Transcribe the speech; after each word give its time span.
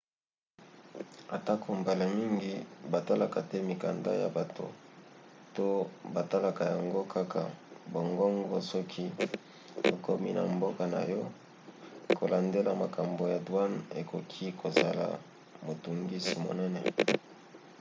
atako 1.35 1.67
mbala 1.79 2.05
mingi 2.17 2.51
batalaka 2.91 3.39
te 3.49 3.57
mikanda 3.69 4.11
ya 4.21 4.27
bato 4.37 4.65
to 5.55 5.67
batalaka 6.15 6.63
yango 6.73 7.01
kaka 7.15 7.41
bongobongo 7.93 8.57
soki 8.71 9.03
okomi 9.93 10.29
na 10.37 10.43
mboka 10.55 10.83
na 10.95 11.01
yo 11.13 11.21
kolandela 12.17 12.71
makambo 12.83 13.23
ya 13.33 13.39
douane 13.45 13.79
ekoki 14.01 14.45
kozala 14.61 15.05
motungisi 15.65 16.33
monene 16.45 16.79